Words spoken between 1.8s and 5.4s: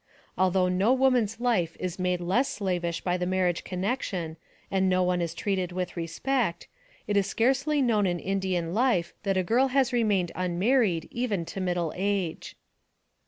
made less slavish by the marriage con nection, and no one is